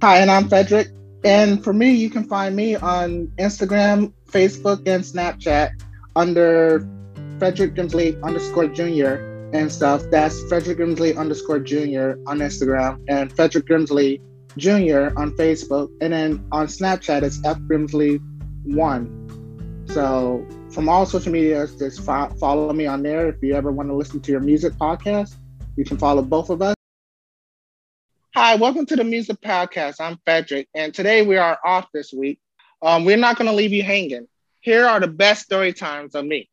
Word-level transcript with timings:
Hi, 0.00 0.18
and 0.18 0.30
I'm 0.30 0.48
Fredrick. 0.48 0.94
And 1.24 1.64
for 1.64 1.72
me, 1.72 1.90
you 1.90 2.08
can 2.08 2.22
find 2.22 2.54
me 2.54 2.76
on 2.76 3.32
Instagram, 3.36 4.12
Facebook, 4.30 4.86
and 4.86 5.02
Snapchat 5.02 5.72
under 6.14 6.86
Fredrick 7.38 7.74
Grimsley 7.74 8.22
underscore 8.22 8.68
junior 8.68 9.50
and 9.52 9.72
stuff. 9.72 10.04
That's 10.12 10.40
Fredrick 10.44 10.76
Grimsley 10.76 11.16
underscore 11.16 11.58
junior 11.58 12.16
on 12.28 12.38
Instagram 12.38 13.04
and 13.08 13.34
Fredrick 13.34 13.64
Grimsley 13.68 14.20
Jr. 14.56 15.18
on 15.18 15.32
Facebook. 15.32 15.88
And 16.00 16.12
then 16.12 16.46
on 16.52 16.68
Snapchat, 16.68 17.24
it's 17.24 17.44
F 17.44 17.58
Grimsley 17.62 18.20
one. 18.66 19.84
So 19.88 20.46
from 20.70 20.88
all 20.88 21.06
social 21.06 21.32
medias, 21.32 21.74
just 21.74 22.02
fo- 22.06 22.32
follow 22.38 22.72
me 22.72 22.86
on 22.86 23.02
there. 23.02 23.30
If 23.30 23.42
you 23.42 23.52
ever 23.54 23.72
want 23.72 23.88
to 23.88 23.96
listen 23.96 24.20
to 24.20 24.30
your 24.30 24.42
music 24.42 24.74
podcast, 24.74 25.34
you 25.76 25.84
can 25.84 25.98
follow 25.98 26.22
both 26.22 26.50
of 26.50 26.62
us. 26.62 26.77
Hi, 28.34 28.54
welcome 28.56 28.86
to 28.86 28.96
the 28.96 29.04
Music 29.04 29.40
Podcast. 29.40 29.96
I'm 30.00 30.18
Fredrick, 30.26 30.66
and 30.74 30.92
today 30.94 31.22
we 31.22 31.36
are 31.36 31.58
off 31.64 31.88
this 31.92 32.12
week. 32.12 32.38
Um, 32.82 33.04
we're 33.04 33.16
not 33.16 33.36
going 33.36 33.48
to 33.50 33.54
leave 33.56 33.72
you 33.72 33.82
hanging. 33.82 34.28
Here 34.60 34.86
are 34.86 35.00
the 35.00 35.08
best 35.08 35.44
story 35.44 35.72
times 35.72 36.14
of 36.14 36.24
me. 36.24 36.48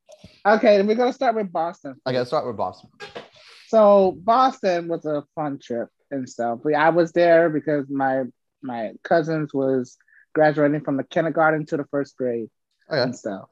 Okay, 0.45 0.81
we're 0.81 0.95
going 0.95 1.09
to 1.09 1.13
start 1.13 1.35
with 1.35 1.51
Boston. 1.51 1.95
I 2.05 2.11
gotta 2.11 2.25
start 2.25 2.47
with 2.47 2.57
Boston. 2.57 2.89
So 3.67 4.17
Boston 4.23 4.87
was 4.87 5.05
a 5.05 5.23
fun 5.35 5.59
trip 5.61 5.89
and 6.11 6.29
stuff. 6.29 6.59
I 6.75 6.89
was 6.89 7.11
there 7.11 7.49
because 7.49 7.89
my 7.89 8.23
my 8.61 8.93
cousins 9.03 9.53
was 9.53 9.97
graduating 10.33 10.81
from 10.81 10.97
the 10.97 11.03
kindergarten 11.03 11.65
to 11.67 11.77
the 11.77 11.85
first 11.85 12.15
grade 12.17 12.49
Okay. 12.89 13.01
and 13.01 13.15
stuff. 13.15 13.49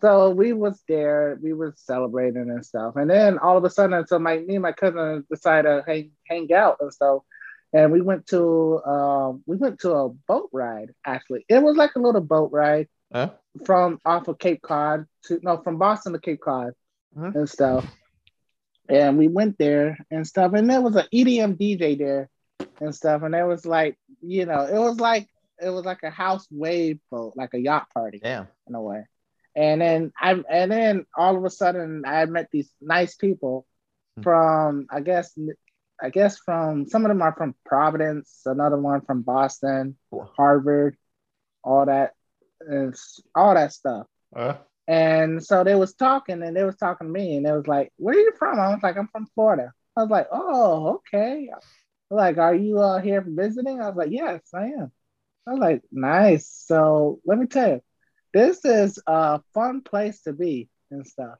So 0.00 0.30
we 0.30 0.52
was 0.52 0.82
there, 0.88 1.38
we 1.42 1.52
was 1.52 1.74
celebrating 1.80 2.50
and 2.50 2.64
stuff. 2.64 2.96
And 2.96 3.08
then 3.08 3.38
all 3.38 3.56
of 3.56 3.64
a 3.64 3.70
sudden, 3.70 4.06
so 4.06 4.18
my 4.18 4.38
me 4.38 4.54
and 4.56 4.62
my 4.62 4.72
cousin 4.72 5.24
decided 5.30 5.68
to 5.68 5.84
hang 5.86 6.10
hang 6.26 6.52
out 6.52 6.78
and 6.80 6.92
stuff. 6.92 7.22
And 7.72 7.92
we 7.92 8.00
went 8.00 8.26
to 8.28 8.82
um 8.84 9.42
we 9.46 9.56
went 9.56 9.80
to 9.80 9.92
a 9.92 10.08
boat 10.08 10.50
ride 10.52 10.90
actually. 11.06 11.44
It 11.48 11.62
was 11.62 11.76
like 11.76 11.94
a 11.96 12.00
little 12.00 12.20
boat 12.20 12.50
ride 12.52 12.88
Huh? 13.12 13.30
from 13.64 13.98
off 14.04 14.28
of 14.28 14.38
Cape 14.38 14.62
Cod 14.62 15.06
to 15.26 15.38
no 15.42 15.58
from 15.58 15.78
Boston 15.78 16.12
to 16.12 16.18
Cape 16.18 16.40
Cod 16.40 16.72
Mhm. 17.16 17.34
and 17.34 17.48
stuff. 17.48 17.86
And 18.88 19.18
we 19.18 19.28
went 19.28 19.58
there 19.58 19.98
and 20.10 20.26
stuff. 20.26 20.52
And 20.54 20.68
there 20.68 20.80
was 20.80 20.96
an 20.96 21.06
EDM 21.12 21.54
DJ 21.56 21.94
there 21.94 22.28
and 22.80 22.94
stuff. 22.94 23.22
And 23.22 23.34
it 23.34 23.44
was 23.44 23.64
like, 23.66 23.96
you 24.20 24.46
know, 24.46 24.62
it 24.66 24.78
was 24.78 25.00
like 25.00 25.28
it 25.60 25.70
was 25.70 25.84
like 25.84 26.02
a 26.02 26.10
house 26.10 26.46
wave 26.50 26.98
boat, 27.10 27.34
like 27.36 27.54
a 27.54 27.58
yacht 27.60 27.86
party 27.94 28.20
yeah, 28.22 28.46
in 28.68 28.74
a 28.74 28.80
way. 28.80 29.04
And 29.54 29.80
then 29.80 30.12
I 30.20 30.42
and 30.50 30.70
then 30.70 31.06
all 31.16 31.36
of 31.36 31.44
a 31.44 31.50
sudden 31.50 32.02
I 32.06 32.24
met 32.26 32.48
these 32.52 32.72
nice 32.80 33.14
people 33.14 33.66
Hmm. 34.16 34.22
from 34.22 34.86
I 34.90 35.00
guess 35.00 35.36
I 36.02 36.10
guess 36.10 36.38
from 36.38 36.86
some 36.88 37.04
of 37.04 37.08
them 37.10 37.22
are 37.22 37.34
from 37.34 37.54
Providence, 37.64 38.42
another 38.46 38.78
one 38.78 39.02
from 39.02 39.22
Boston. 39.22 39.96
Harvard, 40.36 40.96
all 41.64 41.86
that 41.86 42.12
and 42.60 42.94
all 43.34 43.54
that 43.54 43.72
stuff. 43.72 44.06
Uh, 44.34 44.54
And 44.88 45.44
so 45.44 45.64
they 45.64 45.74
was 45.76 45.94
talking 45.94 46.42
and 46.42 46.56
they 46.56 46.64
was 46.64 46.76
talking 46.76 47.06
to 47.08 47.12
me 47.12 47.36
and 47.36 47.46
they 47.46 47.52
was 47.52 47.66
like, 47.68 47.92
Where 47.96 48.16
are 48.16 48.18
you 48.20 48.32
from? 48.38 48.58
I 48.60 48.68
was 48.74 48.82
like, 48.82 48.96
I'm 48.96 49.08
from 49.08 49.26
Florida. 49.34 49.72
I 49.96 50.02
was 50.02 50.10
like, 50.10 50.28
Oh, 50.32 50.96
okay. 51.14 51.48
Like, 52.10 52.38
are 52.38 52.54
you 52.54 52.78
uh, 52.80 53.00
here 53.00 53.24
visiting? 53.26 53.80
I 53.80 53.88
was 53.88 53.96
like, 53.96 54.10
Yes, 54.12 54.42
I 54.54 54.66
am. 54.66 54.92
I 55.46 55.52
was 55.52 55.60
like, 55.60 55.82
Nice. 55.92 56.48
So 56.66 57.20
let 57.26 57.38
me 57.38 57.46
tell 57.46 57.68
you, 57.70 57.80
this 58.34 58.64
is 58.64 58.98
a 59.06 59.40
fun 59.54 59.82
place 59.82 60.22
to 60.22 60.32
be 60.32 60.68
and 60.90 61.06
stuff. 61.06 61.38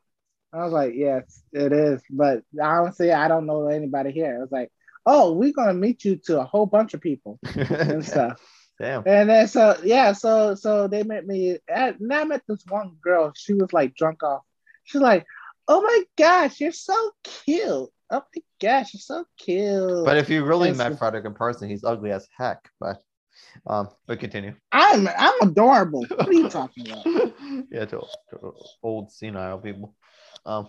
I 0.52 0.64
was 0.64 0.72
like, 0.72 0.94
Yes, 0.94 1.42
it 1.52 1.72
is. 1.72 2.02
But 2.10 2.42
honestly, 2.60 3.12
I 3.12 3.28
don't 3.28 3.46
know 3.46 3.68
anybody 3.68 4.12
here. 4.12 4.36
I 4.36 4.40
was 4.40 4.52
like, 4.52 4.70
Oh, 5.06 5.32
we're 5.32 5.52
gonna 5.52 5.74
meet 5.74 6.04
you 6.04 6.16
to 6.26 6.40
a 6.40 6.44
whole 6.44 6.66
bunch 6.66 6.94
of 6.94 7.00
people 7.00 7.38
and 7.54 8.04
stuff. 8.04 8.40
Damn. 8.78 9.02
And 9.06 9.30
then 9.30 9.48
so 9.48 9.76
yeah, 9.84 10.12
so 10.12 10.54
so 10.54 10.88
they 10.88 11.02
met 11.02 11.26
me 11.26 11.58
at 11.68 12.00
and 12.00 12.12
I 12.12 12.24
met 12.24 12.42
this 12.46 12.64
one 12.68 12.96
girl. 13.02 13.32
She 13.36 13.54
was 13.54 13.72
like 13.72 13.94
drunk 13.94 14.22
off. 14.22 14.42
She's 14.84 15.00
like, 15.00 15.26
Oh 15.68 15.80
my 15.80 16.02
gosh, 16.16 16.60
you're 16.60 16.72
so 16.72 17.12
cute. 17.22 17.88
Oh 18.10 18.22
my 18.36 18.42
gosh, 18.60 18.92
you're 18.92 19.00
so 19.00 19.24
cute. 19.38 20.04
But 20.04 20.18
if 20.18 20.28
you 20.28 20.44
really 20.44 20.72
met 20.72 20.98
Fredrick 20.98 21.24
in 21.24 21.34
person, 21.34 21.68
he's 21.68 21.84
ugly 21.84 22.10
as 22.10 22.28
heck. 22.36 22.68
But 22.78 23.02
um, 23.66 23.88
but 24.06 24.20
continue. 24.20 24.54
I'm 24.70 25.08
I'm 25.08 25.34
adorable. 25.42 26.04
What 26.08 26.28
are 26.28 26.32
you 26.32 26.48
talking 26.50 26.90
about? 26.90 27.06
yeah, 27.70 27.84
to, 27.86 28.02
to 28.30 28.52
old 28.82 29.10
senile 29.10 29.58
people. 29.58 29.94
Um. 30.44 30.68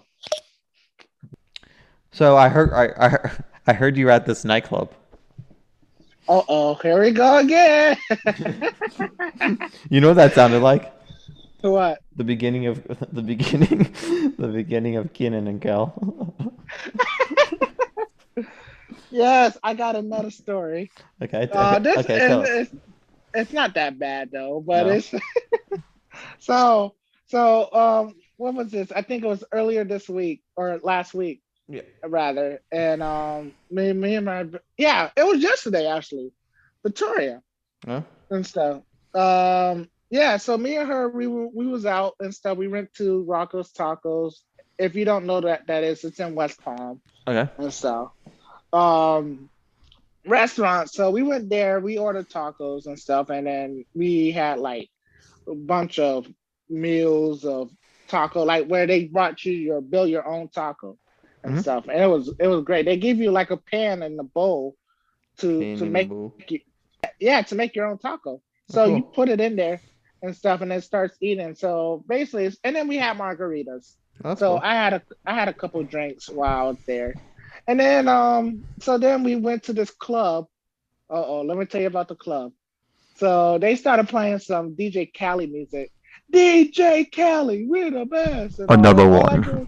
So 2.11 2.37
I 2.37 2.49
heard 2.49 2.71
I 2.73 3.05
I 3.05 3.09
heard, 3.09 3.43
I 3.67 3.73
heard 3.73 3.97
you 3.97 4.05
were 4.05 4.11
at 4.11 4.25
this 4.25 4.45
nightclub. 4.45 4.93
Uh 6.27 6.41
oh, 6.47 6.75
here 6.75 7.01
we 7.01 7.11
go 7.11 7.37
again. 7.39 7.97
You 9.89 9.99
know 10.01 10.07
what 10.09 10.15
that 10.15 10.33
sounded 10.33 10.61
like? 10.61 10.93
what? 11.61 11.99
The 12.15 12.23
beginning 12.23 12.67
of 12.67 12.83
the 13.11 13.21
beginning, 13.21 13.93
the 14.37 14.47
beginning 14.47 14.95
of 14.95 15.13
Kenan 15.13 15.47
and 15.47 15.61
Kel. 15.61 16.33
Yes, 19.11 19.57
I 19.63 19.73
got 19.75 19.95
another 19.95 20.31
story. 20.31 20.89
okay. 21.21 21.47
Uh, 21.51 21.79
this 21.79 21.97
okay, 21.99 22.17
is, 22.17 22.49
it's, 22.49 22.75
it's 23.33 23.53
not 23.53 23.75
that 23.75 23.99
bad 23.99 24.31
though, 24.31 24.63
but 24.65 24.87
No. 24.87 24.91
it's 24.93 25.13
so 26.39 26.95
so 27.27 27.71
um 27.73 28.15
what 28.43 28.55
was 28.55 28.71
this? 28.71 28.91
I 28.91 29.03
think 29.03 29.23
it 29.23 29.27
was 29.27 29.45
earlier 29.53 29.85
this 29.85 30.09
week 30.09 30.43
or 30.57 30.79
last 30.83 31.13
week 31.15 31.43
Yeah. 31.69 31.83
rather. 32.05 32.61
And 32.71 33.03
um 33.03 33.53
me 33.69 33.93
me 33.93 34.15
and 34.15 34.25
my 34.25 34.45
yeah, 34.77 35.11
it 35.17 35.25
was 35.25 35.41
yesterday 35.43 35.87
actually. 35.87 36.31
Victoria 36.83 37.41
Huh? 37.85 38.03
and 38.31 38.45
stuff. 38.45 38.83
Um 39.15 39.89
yeah, 40.11 40.37
so 40.37 40.57
me 40.57 40.77
and 40.77 40.87
her 40.89 41.09
we 41.09 41.27
were 41.27 41.47
we 41.49 41.67
was 41.67 41.85
out 41.85 42.15
and 42.19 42.33
stuff. 42.33 42.57
We 42.57 42.67
went 42.67 42.93
to 42.95 43.23
Rocco's 43.27 43.71
Tacos. 43.73 44.35
If 44.77 44.95
you 44.95 45.05
don't 45.05 45.25
know 45.25 45.41
that 45.41 45.67
that 45.67 45.83
is, 45.83 46.03
it's 46.03 46.19
in 46.19 46.35
West 46.35 46.61
Palm 46.63 47.01
Okay. 47.27 47.49
and 47.57 47.73
so 47.73 48.11
Um, 48.73 49.49
restaurant. 50.25 50.89
So 50.91 51.11
we 51.11 51.23
went 51.23 51.49
there. 51.49 51.79
We 51.79 51.97
ordered 51.97 52.29
tacos 52.29 52.87
and 52.87 52.99
stuff, 52.99 53.29
and 53.29 53.47
then 53.47 53.85
we 53.95 54.31
had 54.31 54.59
like 54.59 54.89
a 55.49 55.55
bunch 55.55 55.99
of 55.99 56.27
meals 56.69 57.45
of 57.45 57.71
taco, 58.13 58.43
like 58.43 58.67
where 58.67 58.87
they 58.87 59.05
brought 59.05 59.45
you 59.45 59.53
your 59.53 59.81
build 59.81 60.09
your 60.09 60.27
own 60.27 60.49
taco 60.49 60.97
and 61.43 61.57
Mhm. 61.57 61.59
stuff. 61.59 61.85
And 61.89 62.01
it 62.01 62.07
was 62.07 62.33
it 62.39 62.47
was 62.47 62.63
great. 62.65 62.85
They 62.85 62.97
give 62.97 63.17
you 63.17 63.31
like 63.31 63.51
a 63.51 63.57
pan 63.57 64.03
and 64.03 64.19
a 64.19 64.23
bowl 64.23 64.75
to 65.39 65.67
Pain 65.67 65.77
to 65.77 65.85
make 65.85 66.09
boo. 66.09 66.33
yeah 67.19 67.41
to 67.43 67.55
make 67.55 67.75
your 67.75 67.87
own 67.87 67.97
taco. 67.99 68.41
So 68.67 68.85
cool. 68.85 68.95
you 68.95 69.03
put 69.13 69.29
it 69.29 69.41
in 69.41 69.55
there 69.55 69.83
and 70.21 70.35
stuff, 70.35 70.61
and 70.61 70.71
it 70.73 70.83
starts 70.83 71.17
eating. 71.21 71.55
So 71.55 72.03
basically, 72.07 72.45
it's, 72.45 72.57
and 72.63 72.75
then 72.75 72.87
we 72.87 72.97
had 72.97 73.17
margaritas. 73.17 73.95
That's 74.21 74.41
So 74.41 74.57
cool. 74.57 74.61
I 74.61 74.73
had 74.75 74.93
a 74.93 75.03
I 75.25 75.33
had 75.33 75.49
a 75.49 75.53
couple 75.53 75.83
drinks 75.83 76.29
while 76.31 76.59
I 76.59 76.63
was 76.69 76.83
there, 76.87 77.17
and 77.67 77.79
then 77.79 78.07
um 78.07 78.65
so 78.81 78.97
then 78.97 79.23
we 79.23 79.35
went 79.35 79.63
to 79.63 79.73
this 79.73 79.91
club. 79.91 80.45
Uh 81.11 81.23
oh, 81.25 81.41
let 81.41 81.57
me 81.57 81.65
tell 81.65 81.81
you 81.81 81.87
about 81.87 82.07
the 82.09 82.15
club. 82.15 82.51
So 83.15 83.57
they 83.59 83.75
started 83.75 84.09
playing 84.09 84.39
some 84.39 84.75
DJ 84.75 85.05
Khaled 85.17 85.51
music. 85.51 85.91
DJ 86.33 87.11
Khaled, 87.11 87.67
we're 87.67 87.91
the 87.91 88.05
best. 88.05 88.59
And 88.59 88.71
Another 88.71 89.07
one. 89.07 89.41
do- 89.41 89.67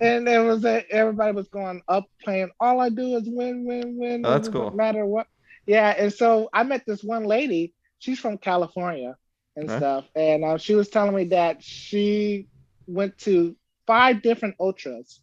and 0.00 0.26
there 0.26 0.44
was 0.44 0.64
a, 0.64 0.88
everybody 0.90 1.32
was 1.34 1.48
going 1.48 1.82
up 1.88 2.06
playing. 2.22 2.50
All 2.60 2.80
I 2.80 2.90
do 2.90 3.16
is 3.16 3.24
win, 3.26 3.64
win, 3.66 3.96
win. 3.98 4.24
Oh, 4.24 4.30
that's 4.30 4.48
cool. 4.48 4.62
doesn't 4.66 4.76
matter 4.76 5.04
what. 5.04 5.26
Yeah, 5.66 5.90
and 5.98 6.12
so 6.12 6.48
I 6.52 6.62
met 6.62 6.84
this 6.86 7.02
one 7.02 7.24
lady. 7.24 7.74
She's 7.98 8.18
from 8.20 8.38
California 8.38 9.16
and 9.56 9.68
Okay. 9.68 9.76
stuff, 9.78 10.04
and 10.14 10.44
uh, 10.44 10.58
she 10.58 10.74
was 10.74 10.88
telling 10.88 11.14
me 11.14 11.24
that 11.24 11.62
she 11.62 12.46
went 12.86 13.18
to 13.18 13.56
five 13.86 14.22
different 14.22 14.54
ultras 14.60 15.20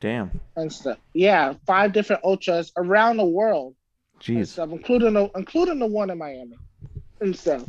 Damn. 0.00 0.32
and 0.56 0.70
stuff. 0.72 0.98
Yeah, 1.14 1.54
five 1.66 1.92
different 1.92 2.24
ultras 2.24 2.72
around 2.76 3.16
the 3.18 3.24
world 3.24 3.76
and 4.26 4.38
Jeez. 4.38 4.48
stuff, 4.48 4.70
including 4.72 5.14
the 5.14 5.30
including 5.36 5.78
the 5.78 5.86
one 5.86 6.10
in 6.10 6.18
Miami 6.18 6.56
and 7.20 7.34
stuff. 7.36 7.64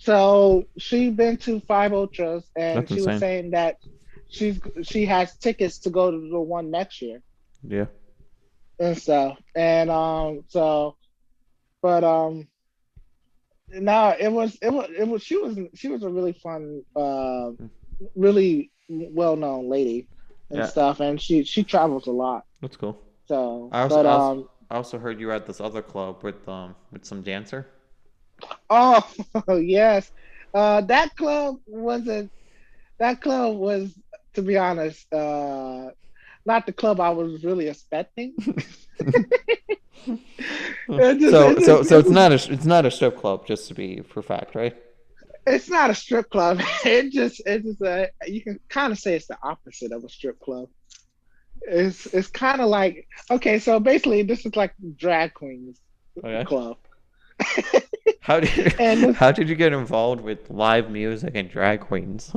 So 0.00 0.64
she 0.78 1.10
been 1.10 1.38
to 1.38 1.60
five 1.60 1.92
ultras, 1.92 2.50
and 2.56 2.88
That's 2.88 2.90
she 2.90 3.00
insane. 3.00 3.06
was 3.06 3.18
saying 3.18 3.50
that 3.52 3.76
she's 4.28 4.60
she 4.82 5.06
has 5.06 5.36
tickets 5.38 5.80
to 5.80 5.90
go 5.90 6.10
to 6.10 6.30
the 6.30 6.40
one 6.40 6.70
next 6.70 7.02
year 7.02 7.22
Yeah. 7.62 7.86
and 8.80 8.98
so 8.98 9.36
And 9.54 9.90
um, 9.90 10.44
so, 10.48 10.96
but 11.82 12.04
um, 12.04 12.48
no, 13.68 14.14
it 14.18 14.32
was 14.32 14.58
it 14.62 14.72
was 14.72 14.88
it 14.96 15.06
was 15.08 15.22
she 15.22 15.36
was 15.36 15.58
she 15.74 15.88
was 15.88 16.02
a 16.02 16.08
really 16.08 16.32
fun, 16.32 16.82
uh, 16.96 17.50
really 18.14 18.70
well 18.88 19.36
known 19.36 19.68
lady 19.70 20.08
and 20.50 20.64
Yeah. 20.64 20.66
stuff, 20.66 21.00
and 21.00 21.20
she 21.20 21.44
she 21.44 21.64
travels 21.64 22.06
a 22.06 22.12
lot. 22.12 22.44
That's 22.60 22.76
cool. 22.76 23.00
So, 23.26 23.72
I 23.72 23.82
also, 23.82 23.98
but 23.98 24.06
I 24.06 24.10
also, 24.12 24.32
um, 24.32 24.48
I 24.70 24.76
also 24.76 24.98
heard 24.98 25.20
you 25.20 25.28
were 25.28 25.32
at 25.32 25.46
this 25.46 25.60
other 25.60 25.82
club 25.82 26.22
with 26.22 26.48
um 26.48 26.76
with 26.92 27.04
some 27.04 27.22
dancer. 27.22 27.66
Oh 28.70 29.08
yes, 29.58 30.10
uh, 30.54 30.80
that 30.82 31.14
club 31.16 31.56
wasn't. 31.66 32.30
That 32.98 33.20
club 33.22 33.56
was, 33.56 33.94
to 34.34 34.42
be 34.42 34.56
honest, 34.58 35.10
uh, 35.12 35.90
not 36.44 36.66
the 36.66 36.72
club 36.72 37.00
I 37.00 37.10
was 37.10 37.42
really 37.44 37.68
expecting. 37.68 38.34
Just- 40.06 41.30
so 41.30 41.50
it 41.50 41.64
so 41.64 41.76
just- 41.78 41.88
so 41.88 41.98
it's 41.98 42.10
not 42.10 42.32
a 42.32 42.52
it's 42.52 42.64
not 42.66 42.86
a 42.86 42.90
strip 42.90 43.16
club, 43.18 43.46
just 43.46 43.68
to 43.68 43.74
be 43.74 44.00
for 44.02 44.22
fact, 44.22 44.54
right? 44.54 44.74
It's 45.46 45.68
not 45.68 45.90
a 45.90 45.94
strip 45.94 46.28
club. 46.30 46.60
It 46.84 47.12
just 47.12 47.42
it's 47.46 47.64
just 47.64 47.80
a 47.82 48.10
you 48.26 48.42
can 48.42 48.58
kind 48.68 48.92
of 48.92 48.98
say 48.98 49.14
it's 49.14 49.26
the 49.26 49.38
opposite 49.42 49.92
of 49.92 50.04
a 50.04 50.08
strip 50.08 50.40
club. 50.40 50.68
It's 51.62 52.06
it's 52.06 52.28
kind 52.28 52.60
of 52.60 52.68
like 52.68 53.06
okay, 53.30 53.58
so 53.58 53.78
basically 53.80 54.22
this 54.22 54.44
is 54.46 54.56
like 54.56 54.74
drag 54.96 55.34
queens 55.34 55.78
Okay. 56.18 56.44
club. 56.44 56.76
How 58.20 58.40
did 58.40 58.80
And 58.80 59.16
how 59.22 59.32
did 59.32 59.48
you 59.48 59.54
get 59.54 59.72
involved 59.72 60.20
with 60.22 60.50
live 60.50 60.90
music 60.90 61.32
and 61.34 61.50
drag 61.50 61.80
queens? 61.80 62.32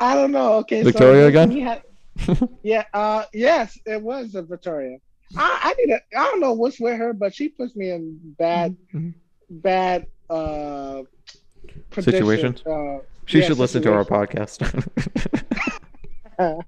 I 0.00 0.14
don't 0.14 0.32
know. 0.32 0.54
Okay, 0.54 0.82
Victoria 0.82 1.22
so 1.22 1.28
again? 1.28 1.50
had- 1.60 1.82
yeah. 2.62 2.84
Uh. 2.92 3.24
Yes, 3.32 3.78
it 3.86 4.00
was 4.00 4.34
a 4.34 4.42
Victoria. 4.42 4.98
I 5.36 5.58
I 5.62 5.74
need 5.78 5.92
a, 5.92 6.00
I 6.18 6.24
don't 6.30 6.40
know 6.40 6.52
what's 6.52 6.78
with 6.80 6.96
her, 6.98 7.12
but 7.12 7.34
she 7.34 7.48
puts 7.48 7.74
me 7.76 7.90
in 7.90 8.18
bad 8.38 8.76
Mhm. 8.94 9.14
bad 9.50 10.06
uh. 10.30 11.02
Situations? 11.98 12.62
Uh, 12.66 12.98
She 13.26 13.40
yeah, 13.40 13.46
should 13.46 13.58
listen 13.58 13.82
to 13.82 13.92
our 13.92 14.04
podcast. 14.04 14.60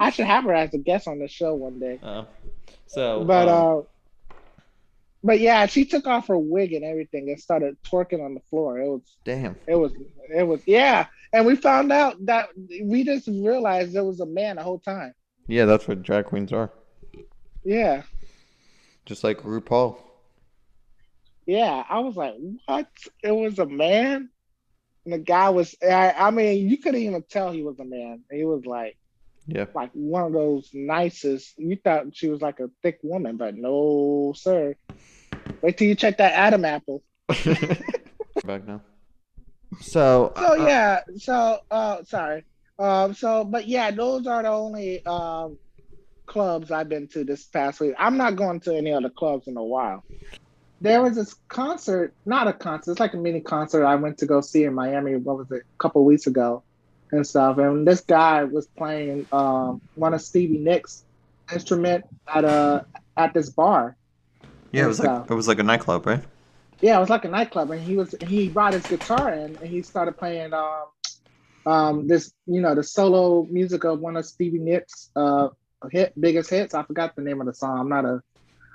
I 0.00 0.10
should 0.10 0.26
have 0.26 0.44
her 0.44 0.54
as 0.54 0.72
a 0.74 0.78
guest 0.78 1.06
on 1.06 1.18
the 1.18 1.28
show 1.28 1.54
one 1.54 1.78
day. 1.78 1.98
Uh, 2.02 2.24
so, 2.86 3.24
But 3.24 3.48
um, 3.48 3.78
uh, 3.78 3.82
but 5.22 5.40
yeah, 5.40 5.66
she 5.66 5.84
took 5.84 6.06
off 6.06 6.28
her 6.28 6.38
wig 6.38 6.72
and 6.72 6.84
everything 6.84 7.28
and 7.28 7.38
started 7.40 7.76
twerking 7.84 8.24
on 8.24 8.34
the 8.34 8.40
floor. 8.50 8.78
It 8.80 8.88
was 8.88 9.02
damn. 9.24 9.56
it 9.66 9.74
was 9.76 9.92
it 10.34 10.42
was 10.44 10.60
yeah, 10.66 11.06
and 11.32 11.44
we 11.46 11.56
found 11.56 11.92
out 11.92 12.16
that 12.26 12.48
we 12.82 13.04
just 13.04 13.26
realized 13.28 13.92
there 13.92 14.04
was 14.04 14.20
a 14.20 14.26
man 14.26 14.56
the 14.56 14.62
whole 14.62 14.78
time. 14.80 15.14
Yeah, 15.46 15.64
that's 15.64 15.86
what 15.88 16.02
drag 16.02 16.26
queens 16.26 16.52
are. 16.52 16.70
Yeah, 17.64 18.02
Just 19.04 19.22
like 19.24 19.42
RuPaul. 19.42 19.98
yeah. 21.46 21.84
I 21.88 21.98
was 22.00 22.16
like, 22.16 22.34
what? 22.66 22.88
It 23.22 23.32
was 23.32 23.58
a 23.58 23.66
man. 23.66 24.30
And 25.04 25.14
the 25.14 25.18
guy 25.18 25.50
was. 25.50 25.74
I, 25.82 26.12
I 26.12 26.30
mean, 26.30 26.68
you 26.68 26.78
couldn't 26.78 27.00
even 27.02 27.22
tell 27.28 27.50
he 27.52 27.62
was 27.62 27.78
a 27.80 27.84
man. 27.84 28.22
He 28.30 28.44
was 28.44 28.64
like 28.64 28.96
Yeah. 29.52 29.66
like 29.74 29.90
one 29.94 30.22
of 30.22 30.32
those 30.32 30.70
nicest. 30.72 31.58
You 31.58 31.76
thought 31.82 32.14
she 32.14 32.28
was 32.28 32.40
like 32.40 32.60
a 32.60 32.68
thick 32.82 33.00
woman, 33.02 33.36
but 33.36 33.56
no, 33.56 34.32
sir. 34.36 34.76
Wait 35.62 35.76
till 35.76 35.88
you 35.88 35.96
check 35.96 36.18
that 36.18 36.32
Adam 36.32 36.64
apple. 36.64 37.02
Back 37.28 38.66
now. 38.66 38.80
So, 39.80 40.32
So 40.36 40.52
uh, 40.52 40.66
yeah, 40.66 41.00
so 41.16 41.58
uh 41.70 42.04
sorry. 42.04 42.44
Um 42.78 43.14
so 43.14 43.44
but 43.44 43.66
yeah, 43.66 43.90
those 43.90 44.26
are 44.26 44.42
the 44.42 44.50
only 44.50 45.04
um 45.04 45.58
clubs 46.26 46.70
I've 46.70 46.88
been 46.88 47.08
to 47.08 47.24
this 47.24 47.44
past 47.44 47.80
week. 47.80 47.94
I'm 47.98 48.16
not 48.16 48.36
going 48.36 48.60
to 48.60 48.76
any 48.76 48.92
other 48.92 49.10
clubs 49.10 49.48
in 49.48 49.56
a 49.56 49.64
while. 49.64 50.04
There 50.80 51.02
was 51.02 51.16
this 51.16 51.34
concert, 51.48 52.14
not 52.24 52.48
a 52.48 52.52
concert, 52.52 52.92
it's 52.92 53.00
like 53.00 53.14
a 53.14 53.18
mini 53.18 53.40
concert 53.40 53.84
I 53.84 53.96
went 53.96 54.18
to 54.18 54.26
go 54.26 54.40
see 54.40 54.64
in 54.64 54.74
Miami, 54.74 55.16
what 55.16 55.36
was 55.36 55.50
it, 55.50 55.62
a 55.62 55.78
couple 55.82 56.04
weeks 56.04 56.26
ago 56.26 56.62
and 57.12 57.26
stuff. 57.26 57.58
And 57.58 57.86
this 57.86 58.00
guy 58.02 58.44
was 58.44 58.68
playing 58.76 59.26
um 59.32 59.80
one 59.94 60.14
of 60.14 60.20
Stevie 60.22 60.58
Nicks 60.58 61.04
instrument 61.52 62.04
at 62.32 62.44
a 62.44 62.86
at 63.16 63.34
this 63.34 63.50
bar. 63.50 63.96
yeah, 64.72 64.84
it 64.84 64.88
was 64.88 64.98
so- 64.98 65.04
like 65.04 65.30
it 65.30 65.34
was 65.34 65.48
like 65.48 65.58
a 65.58 65.62
nightclub, 65.64 66.06
right? 66.06 66.22
Yeah, 66.80 66.96
it 66.96 67.00
was 67.00 67.10
like 67.10 67.24
a 67.26 67.28
nightclub, 67.28 67.70
and 67.70 67.82
he 67.82 67.96
was 67.96 68.14
he 68.22 68.48
brought 68.50 68.72
his 68.72 68.86
guitar 68.86 69.32
in, 69.34 69.58
and 69.60 69.66
he 69.68 69.82
started 69.82 70.16
playing 70.16 70.54
um, 70.54 70.86
um, 71.66 72.06
this 72.08 72.32
you 72.46 72.60
know 72.60 72.74
the 72.74 72.82
solo 72.82 73.46
music 73.50 73.84
of 73.84 74.00
one 74.00 74.16
of 74.16 74.24
Stevie 74.24 74.58
Nicks' 74.58 75.10
uh 75.16 75.48
hit 75.90 76.12
biggest 76.18 76.50
hits. 76.50 76.74
I 76.74 76.82
forgot 76.84 77.14
the 77.16 77.22
name 77.22 77.40
of 77.40 77.46
the 77.46 77.54
song. 77.54 77.78
I'm 77.78 77.88
not 77.88 78.04
a 78.04 78.22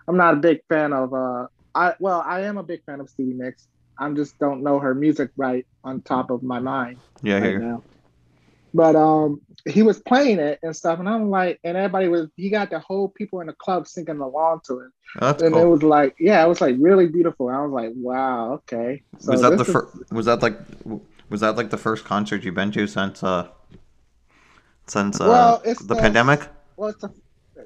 I'm 0.08 0.18
not 0.18 0.36
a 0.36 0.38
big 0.38 0.60
fan 0.70 0.94
of 0.94 1.14
uh 1.14 1.48
I 1.74 1.94
well 2.00 2.22
I 2.26 2.42
am 2.42 2.58
a 2.58 2.64
big 2.64 2.84
fan 2.86 3.00
of 3.00 3.10
Stevie 3.10 3.34
Nicks. 3.34 3.68
I 3.98 4.10
just 4.12 4.38
don't 4.40 4.62
know 4.62 4.80
her 4.80 4.94
music 4.94 5.32
right 5.38 5.66
on 5.84 6.02
top 6.02 6.30
of 6.30 6.44
my 6.44 6.60
mind 6.60 7.00
Yeah, 7.24 7.40
right. 7.40 7.80
But 8.76 8.96
um, 8.98 9.40
he 9.70 9.84
was 9.84 10.00
playing 10.02 10.40
it 10.40 10.60
and 10.62 10.76
stuff, 10.76 11.00
and 11.00 11.08
I'm 11.08 11.30
like, 11.30 11.60
and 11.64 11.78
everybody 11.78 12.10
was 12.10 12.28
he 12.36 12.50
got 12.50 12.70
the 12.70 12.80
whole 12.80 13.08
people 13.08 13.40
in 13.40 13.48
the 13.48 13.54
club 13.54 13.88
singing 13.88 14.20
along 14.20 14.62
to 14.68 14.80
it 14.82 14.92
Oh, 15.22 15.30
and 15.46 15.56
it 15.56 15.66
was 15.66 15.82
like, 15.82 16.14
yeah, 16.20 16.44
it 16.44 16.50
was 16.50 16.60
like 16.60 16.76
really 16.78 17.08
beautiful. 17.08 17.48
I 17.48 17.62
was 17.62 17.72
like, 17.72 17.92
wow, 17.96 18.54
okay. 18.60 19.02
So 19.20 19.32
was 19.32 19.42
that 19.42 19.58
the 19.58 19.64
first? 19.64 20.12
Was 20.12 20.26
that 20.26 20.42
like? 20.42 20.60
Was 21.30 21.40
that 21.40 21.56
like 21.56 21.70
the 21.70 21.78
first 21.78 22.04
concert 22.04 22.44
you've 22.44 22.54
been 22.56 22.72
to 22.74 22.86
since 22.86 23.24
uh 23.24 23.48
since 24.88 25.22
uh 25.22 25.26
Well, 25.26 25.62
the 25.64 25.84
the- 25.86 25.96
pandemic? 25.96 26.42
Well, 26.78 26.90
it's 26.90 27.00
the 27.02 27.14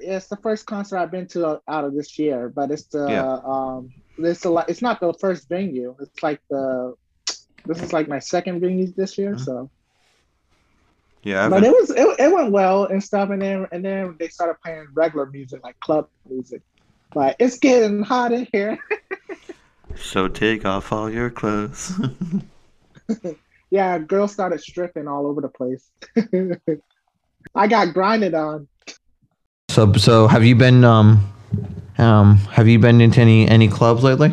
yeah, 0.00 0.16
it's 0.16 0.28
the 0.28 0.36
first 0.36 0.66
concert 0.66 0.98
I've 0.98 1.10
been 1.10 1.26
to 1.28 1.60
out 1.66 1.84
of 1.84 1.92
this 1.94 2.18
year, 2.20 2.48
but 2.48 2.70
it's 2.70 2.84
the 2.84 3.08
Yeah. 3.08 3.40
um, 3.44 3.90
it's 4.18 4.44
a 4.44 4.50
lot. 4.50 4.70
It's 4.70 4.80
not 4.80 5.00
the 5.00 5.12
first 5.14 5.48
venue. 5.48 5.96
It's 6.00 6.22
like 6.22 6.40
the 6.48 6.94
this 7.66 7.82
is 7.82 7.92
like 7.92 8.06
my 8.08 8.20
second 8.20 8.60
venue 8.60 8.86
this 8.92 9.18
year. 9.18 9.34
Mhm. 9.34 9.44
So, 9.44 9.70
Yeah, 11.22 11.50
but 11.50 11.62
it 11.64 11.70
was 11.70 11.90
it, 11.90 12.06
it 12.18 12.32
went 12.32 12.50
well 12.50 12.84
and 12.84 13.02
stuff, 13.02 13.28
and 13.30 13.42
then 13.42 13.66
and 13.72 13.84
then 13.84 14.16
they 14.18 14.28
started 14.28 14.56
playing 14.64 14.86
regular 14.94 15.26
music 15.26 15.62
like 15.62 15.78
club 15.80 16.08
music. 16.28 16.62
Like 17.14 17.36
it's 17.38 17.58
getting 17.58 18.02
hot 18.02 18.32
in 18.32 18.48
here. 18.52 18.78
so 19.96 20.28
take 20.28 20.64
off 20.64 20.92
all 20.92 21.10
your 21.10 21.28
clothes. 21.28 21.92
yeah, 23.70 23.98
girls 23.98 24.32
started 24.32 24.60
stripping 24.62 25.08
all 25.08 25.26
over 25.26 25.42
the 25.42 25.48
place. 25.48 25.90
I 27.54 27.66
got 27.66 27.92
grinded 27.92 28.34
on. 28.34 28.66
so 29.68 29.92
so 29.94 30.26
have 30.26 30.44
you 30.44 30.54
been 30.54 30.84
um 30.84 31.30
um 31.98 32.36
have 32.50 32.66
you 32.66 32.78
been 32.78 33.02
into 33.02 33.20
any 33.20 33.46
any 33.46 33.68
clubs 33.68 34.02
lately? 34.02 34.32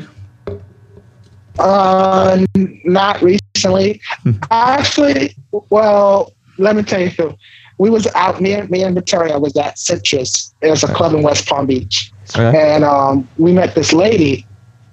Uh, 1.60 2.46
not 2.86 3.22
recently. 3.22 4.00
Actually, 4.52 5.36
well, 5.52 6.32
let 6.58 6.76
me 6.76 6.84
tell 6.84 7.02
you. 7.02 7.36
We 7.80 7.92
was 7.92 8.08
out. 8.16 8.42
Me 8.42 8.54
and 8.54 8.70
me 8.72 8.82
and 8.84 8.96
Victoria 8.96 9.38
was 9.38 9.56
at 9.56 9.78
Citrus. 9.78 10.54
It 10.62 10.70
was 10.72 10.84
a 10.84 10.92
club 10.94 11.14
in 11.14 11.22
West 11.22 11.46
Palm 11.48 11.68
Beach, 11.68 12.12
Okay. 12.36 12.74
and 12.74 12.84
um, 12.84 13.28
we 13.38 13.52
met 13.54 13.76
this 13.76 13.94
lady, 13.94 14.48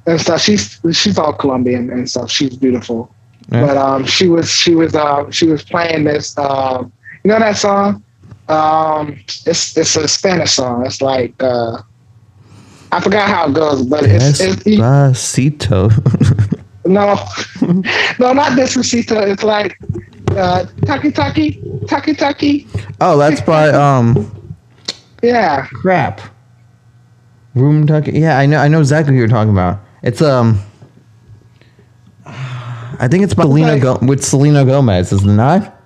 and 0.07 0.21
stuff. 0.21 0.43
She's 0.43 0.79
she's 0.93 1.19
all 1.19 1.33
Colombian 1.33 1.89
and 1.91 2.09
stuff. 2.11 2.31
She's 2.31 2.57
beautiful, 2.57 3.11
Yeah. 3.51 3.67
but 3.67 3.77
um, 3.79 4.05
she 4.05 4.29
was 4.29 4.51
she 4.51 4.75
was 4.75 4.95
uh, 4.95 5.31
she 5.31 5.47
was 5.47 5.63
playing 5.63 6.05
this. 6.05 6.37
Um, 6.37 6.93
you 7.25 7.31
know 7.31 7.39
that 7.39 7.57
song? 7.57 8.03
Um, 8.49 9.19
it's 9.47 9.75
it's 9.79 9.97
a 9.97 10.07
Spanish 10.07 10.53
song. 10.53 10.85
It's 10.85 11.01
like 11.01 11.33
uh, 11.43 11.79
I 12.93 13.01
forgot 13.01 13.29
how 13.31 13.49
it 13.49 13.55
goes, 13.55 13.83
but 13.87 14.05
it's, 14.05 14.41
it's 14.41 14.63
Despacito. 14.63 15.91
no, 16.85 17.17
no, 18.19 18.33
not 18.35 18.57
this 18.57 18.77
Despacito. 18.77 19.27
It's 19.27 19.43
like 19.43 19.79
uh, 20.37 20.67
Taki 20.87 21.11
Taki, 21.11 21.63
Taki 21.87 22.15
Taki. 22.15 22.67
oh, 23.01 23.17
that's 23.19 23.41
by 23.41 23.69
um 23.71 24.31
Yeah, 25.23 25.67
crap. 25.67 26.21
Room 27.55 27.87
Tuck. 27.87 28.07
Yeah, 28.09 28.39
I 28.39 28.47
know. 28.47 28.59
I 28.59 28.69
know 28.69 28.81
exactly 28.81 29.15
who 29.15 29.19
you're 29.21 29.29
talking 29.29 29.53
about. 29.53 29.81
It's 30.03 30.21
um. 30.21 30.61
I 32.27 33.09
think 33.11 33.25
it's 33.25 33.35
by 33.35 33.43
Selena 33.43 33.73
like- 33.73 33.83
Go- 33.83 33.99
with 34.03 34.25
Selena 34.25 34.65
Gomez, 34.65 35.13
isn't 35.13 35.29
it 35.29 35.35
not? 35.35 35.81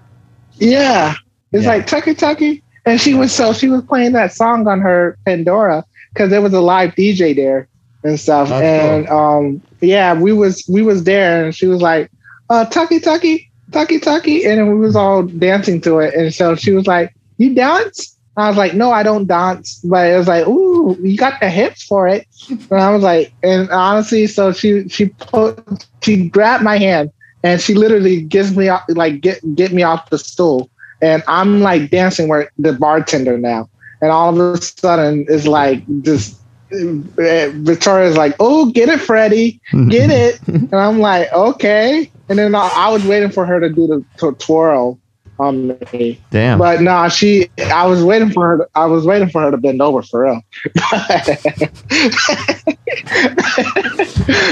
yeah. 0.57 1.15
It's 1.53 1.63
Yeah. 1.65 1.71
like 1.71 1.87
Taki 1.87 2.15
Taki, 2.15 2.63
and 2.85 3.01
she 3.01 3.15
was 3.15 3.33
so 3.33 3.55
she 3.55 3.69
was 3.71 3.83
playing 3.83 4.13
that 4.13 4.35
song 4.35 4.67
on 4.69 4.81
her 4.81 5.17
Pandora 5.25 5.83
because 6.13 6.29
there 6.29 6.43
was 6.43 6.53
a 6.53 6.61
live 6.61 6.95
DJ 6.95 7.35
there 7.35 7.67
and 8.05 8.21
stuff. 8.21 8.51
That's 8.51 8.63
and 8.63 9.09
um, 9.09 9.63
yeah, 9.81 10.13
we 10.13 10.35
was 10.35 10.63
we 10.69 10.83
was 10.83 11.05
there, 11.05 11.47
and 11.47 11.55
she 11.55 11.67
was 11.67 11.81
like, 11.81 12.11
uh, 12.51 12.67
Taki 12.67 13.01
Taki, 13.01 13.48
Taki 13.73 13.99
Taki, 13.99 14.45
and 14.45 14.69
we 14.69 14.75
was 14.75 14.97
all 14.97 15.23
dancing 15.25 15.81
to 15.83 15.99
it. 15.99 16.15
And 16.15 16.33
so 16.35 16.55
she 16.55 16.73
was 16.73 16.87
like, 16.87 17.15
"You 17.37 17.55
dance?" 17.55 18.17
I 18.37 18.49
was 18.49 18.57
like, 18.57 18.75
"No, 18.75 18.91
I 18.93 19.03
don't 19.03 19.27
dance," 19.27 19.81
but 19.85 20.11
it 20.11 20.17
was 20.17 20.29
like, 20.29 20.47
"Ooh, 20.47 20.97
you 21.03 21.17
got 21.17 21.41
the 21.41 21.51
hips 21.51 21.85
for 21.85 22.07
it." 22.09 22.27
And 22.71 22.81
I 22.81 22.91
was 22.91 23.03
like, 23.03 23.33
and 23.43 23.69
honestly, 23.71 24.27
so 24.27 24.53
she 24.53 24.89
she 24.89 25.07
put 25.07 25.59
she 26.03 26.29
grabbed 26.29 26.65
my 26.65 26.79
hand 26.79 27.11
and 27.43 27.61
she 27.61 27.75
literally 27.75 28.23
gives 28.23 28.57
me 28.57 28.69
off 28.69 28.85
like 28.89 29.21
get 29.21 29.41
get 29.55 29.73
me 29.73 29.83
off 29.83 30.11
the 30.11 30.19
stool, 30.19 30.71
and 31.03 31.23
I'm 31.29 31.61
like 31.61 31.91
dancing 31.91 32.29
where 32.29 32.51
the 32.59 32.73
bartender 32.73 33.39
now, 33.39 33.69
and 34.01 34.11
all 34.11 34.41
of 34.41 34.55
a 34.55 34.61
sudden 34.63 35.27
it's 35.29 35.47
like 35.47 35.83
this. 35.89 36.39
uh, 36.73 37.51
Victoria's 37.65 38.17
like, 38.17 38.35
"Oh, 38.41 38.71
get 38.71 38.89
it, 38.89 39.01
Freddie, 39.01 39.61
get 39.89 40.11
it," 40.25 40.41
and 40.49 40.75
I'm 40.75 41.01
like, 41.01 41.33
"Okay." 41.33 42.11
And 42.29 42.39
then 42.39 42.55
I, 42.55 42.71
I 42.75 42.89
was 42.91 43.05
waiting 43.05 43.31
for 43.31 43.47
her 43.47 43.59
to 43.61 43.69
do 43.69 43.87
the 43.87 44.05
to 44.19 44.33
twirl 44.33 44.99
on 45.39 45.69
me, 45.93 46.21
Damn. 46.31 46.59
but 46.59 46.81
no, 46.83 47.09
she. 47.09 47.49
I 47.73 47.87
was 47.87 48.03
waiting 48.03 48.31
for 48.31 48.47
her. 48.49 48.59
To, 48.59 48.69
I 48.75 48.87
was 48.87 49.07
waiting 49.07 49.29
for 49.31 49.41
her 49.43 49.51
to 49.51 49.57
bend 49.57 49.81
over 49.81 50.03
for 50.03 50.25
real. 50.25 50.41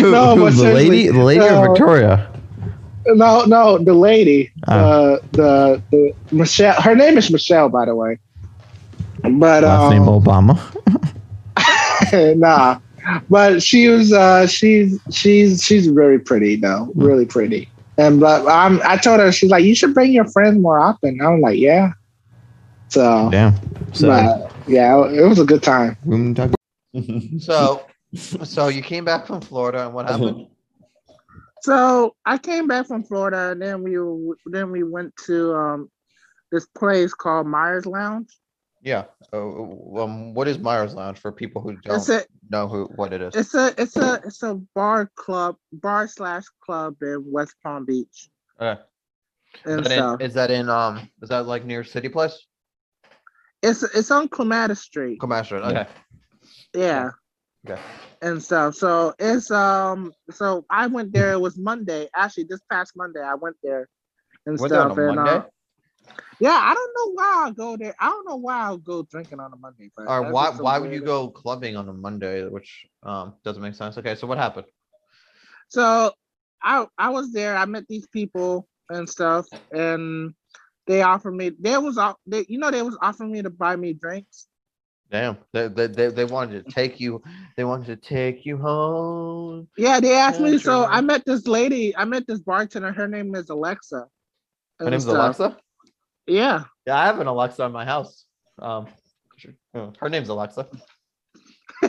No, 0.00 0.34
who, 0.36 0.44
but 0.44 0.54
the 0.54 0.72
lady, 0.74 1.08
the 1.08 1.22
lady 1.22 1.40
uh, 1.40 1.60
or 1.60 1.68
Victoria? 1.68 2.30
No, 3.06 3.44
no, 3.44 3.78
the 3.78 3.94
lady, 3.94 4.52
Ah. 4.68 4.72
uh, 4.72 5.18
the 5.32 5.82
the 5.90 6.12
Michelle. 6.32 6.80
Her 6.80 6.94
name 6.94 7.18
is 7.18 7.30
Michelle, 7.30 7.68
by 7.68 7.84
the 7.84 7.94
way. 7.94 8.18
But 9.22 9.62
Last 9.62 9.64
um, 9.64 9.90
name 9.92 10.02
Obama. 10.02 10.58
nah, 12.36 12.78
but 13.28 13.62
she 13.62 13.88
was. 13.88 14.12
Uh, 14.12 14.46
she's 14.46 14.98
she's 15.10 15.62
she's 15.62 15.86
very 15.86 16.18
pretty 16.18 16.56
though, 16.56 16.92
really 16.94 17.26
pretty. 17.26 17.68
And 17.98 18.20
but 18.20 18.46
I'm. 18.46 18.80
I 18.84 18.96
told 18.96 19.20
her 19.20 19.32
she's 19.32 19.50
like, 19.50 19.64
you 19.64 19.74
should 19.74 19.94
bring 19.94 20.12
your 20.12 20.28
friends 20.30 20.60
more 20.60 20.78
often. 20.78 21.20
I'm 21.20 21.40
like, 21.40 21.58
yeah. 21.58 21.92
So, 22.88 23.30
Damn. 23.30 23.54
So, 23.92 24.08
but, 24.08 24.52
yeah, 24.68 25.04
it 25.08 25.26
was 25.26 25.38
a 25.38 25.44
good 25.44 25.62
time. 25.62 25.96
so, 27.40 27.84
so 28.14 28.68
you 28.68 28.82
came 28.82 29.04
back 29.04 29.26
from 29.26 29.40
Florida, 29.40 29.86
and 29.86 29.94
what 29.94 30.08
happened? 30.08 30.48
So 31.62 32.14
I 32.24 32.38
came 32.38 32.68
back 32.68 32.86
from 32.86 33.02
Florida, 33.02 33.50
and 33.50 33.60
then 33.60 33.82
we 33.82 33.98
then 34.46 34.70
we 34.70 34.82
went 34.82 35.14
to 35.26 35.54
um 35.54 35.90
this 36.52 36.66
place 36.66 37.12
called 37.12 37.46
Myers 37.46 37.86
Lounge. 37.86 38.28
Yeah. 38.82 39.04
Uh, 39.32 39.38
um, 40.02 40.34
what 40.34 40.48
is 40.48 40.58
Myers 40.58 40.94
Lounge 40.94 41.18
for 41.18 41.32
people 41.32 41.60
who 41.62 41.76
don't 41.76 41.96
It's 41.96 42.08
a 42.08 42.24
know 42.50 42.68
who 42.68 42.84
what 42.94 43.12
it 43.12 43.20
is? 43.22 43.34
it's 43.34 43.54
a 43.54 43.74
it's 43.76 43.96
a 43.96 44.20
it's 44.24 44.42
a 44.42 44.54
bar 44.74 45.10
club 45.16 45.56
bar 45.72 46.06
slash 46.06 46.44
club 46.64 46.96
in 47.02 47.24
West 47.26 47.56
Palm 47.62 47.84
Beach 47.84 48.28
Okay. 48.60 48.80
Is 49.64 49.76
and 49.76 49.84
that, 49.86 49.92
in, 49.92 49.98
stuff. 49.98 50.20
is 50.20 50.34
that 50.34 50.50
in 50.50 50.68
um? 50.68 51.10
Is 51.22 51.28
that 51.30 51.46
like 51.46 51.64
near 51.64 51.82
City 51.84 52.08
Place? 52.08 52.46
It's 53.62 53.82
it's 53.82 54.10
on 54.10 54.28
Clematis 54.28 54.80
Street. 54.80 55.18
Commander. 55.20 55.56
Okay. 55.56 55.86
Yeah. 56.74 57.10
Okay. 57.68 57.80
And 58.22 58.42
stuff. 58.42 58.74
So 58.74 59.14
it's 59.18 59.50
um 59.50 60.12
so 60.30 60.64
I 60.70 60.86
went 60.86 61.12
there, 61.12 61.32
it 61.32 61.40
was 61.40 61.58
Monday. 61.58 62.08
Actually, 62.14 62.44
this 62.44 62.60
past 62.70 62.92
Monday 62.96 63.20
I 63.20 63.34
went 63.34 63.56
there 63.62 63.88
and 64.46 64.58
Went 64.60 64.72
there 64.72 64.82
on 64.82 64.88
stuff. 64.88 64.98
a 64.98 65.00
and 65.08 65.16
Monday. 65.16 65.48
Yeah, 66.40 66.58
I 66.62 66.74
don't 66.74 66.92
know 66.96 67.12
why 67.14 67.44
I'll 67.44 67.52
go 67.52 67.76
there. 67.76 67.94
I 67.98 68.08
don't 68.08 68.28
know 68.28 68.36
why 68.36 68.58
I'll 68.58 68.78
go 68.78 69.02
drinking 69.02 69.40
on 69.40 69.52
a 69.52 69.56
Monday. 69.56 69.90
But 69.96 70.08
Or 70.08 70.30
why 70.32 70.50
why 70.50 70.78
would 70.78 70.92
you 70.92 71.00
go 71.00 71.28
clubbing 71.28 71.76
on 71.76 71.88
a 71.88 71.92
Monday? 71.92 72.46
Which 72.46 72.86
um 73.02 73.34
doesn't 73.44 73.62
make 73.62 73.74
sense. 73.74 73.96
Okay, 73.98 74.14
so 74.14 74.26
what 74.26 74.38
happened? 74.38 74.66
So 75.68 76.12
I 76.62 76.86
I 76.98 77.10
was 77.10 77.32
there. 77.32 77.56
I 77.56 77.64
met 77.64 77.84
these 77.88 78.06
people 78.08 78.68
and 78.90 79.08
stuff, 79.08 79.46
and 79.72 80.34
they 80.86 81.02
offered 81.02 81.32
me. 81.32 81.52
They 81.58 81.76
was 81.78 81.98
off. 81.98 82.16
They, 82.26 82.44
you 82.48 82.58
know, 82.58 82.70
they 82.70 82.82
was 82.82 82.98
offering 83.00 83.32
me 83.32 83.42
to 83.42 83.50
buy 83.50 83.76
me 83.76 83.92
drinks. 83.92 84.46
Damn, 85.10 85.38
they 85.52 85.68
they 85.68 85.86
they, 85.86 86.08
they 86.08 86.24
wanted 86.24 86.66
to 86.66 86.72
take 86.72 87.00
you. 87.00 87.22
They 87.56 87.64
wanted 87.64 87.86
to 87.86 87.96
take 87.96 88.44
you 88.44 88.56
home. 88.58 89.68
Yeah, 89.76 90.00
they 90.00 90.14
asked 90.14 90.40
me. 90.40 90.58
So 90.58 90.84
I 90.84 91.00
met 91.00 91.24
this 91.24 91.46
lady. 91.46 91.96
I 91.96 92.04
met 92.04 92.26
this 92.26 92.40
bartender. 92.40 92.92
Her 92.92 93.08
name 93.08 93.34
is 93.34 93.48
Alexa. 93.48 94.06
Her 94.78 94.90
name's 94.90 95.04
stuff. 95.04 95.38
Alexa. 95.38 95.56
Yeah. 96.26 96.64
Yeah, 96.86 96.98
I 96.98 97.06
have 97.06 97.20
an 97.20 97.26
Alexa 97.26 97.62
in 97.64 97.72
my 97.72 97.84
house. 97.84 98.24
Um. 98.60 98.86
Oh, 99.74 99.92
her 100.00 100.08
name's 100.08 100.28
Alexa. 100.30 100.66